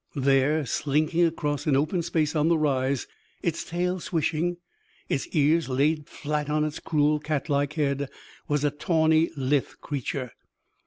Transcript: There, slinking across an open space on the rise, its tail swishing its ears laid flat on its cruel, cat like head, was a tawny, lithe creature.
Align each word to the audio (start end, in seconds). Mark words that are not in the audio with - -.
There, 0.15 0.65
slinking 0.65 1.27
across 1.27 1.67
an 1.67 1.75
open 1.75 2.01
space 2.01 2.35
on 2.35 2.47
the 2.47 2.57
rise, 2.57 3.05
its 3.43 3.63
tail 3.63 3.99
swishing 3.99 4.57
its 5.09 5.27
ears 5.27 5.69
laid 5.69 6.07
flat 6.09 6.49
on 6.49 6.63
its 6.65 6.79
cruel, 6.79 7.19
cat 7.19 7.49
like 7.49 7.73
head, 7.73 8.09
was 8.47 8.63
a 8.63 8.71
tawny, 8.71 9.29
lithe 9.37 9.69
creature. 9.79 10.31